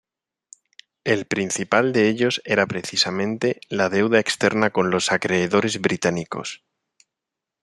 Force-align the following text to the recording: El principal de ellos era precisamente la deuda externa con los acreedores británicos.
El 1.03 1.25
principal 1.25 1.93
de 1.93 2.09
ellos 2.09 2.41
era 2.43 2.65
precisamente 2.65 3.61
la 3.69 3.87
deuda 3.89 4.19
externa 4.19 4.71
con 4.71 4.89
los 4.89 5.11
acreedores 5.11 5.79
británicos. 5.79 6.63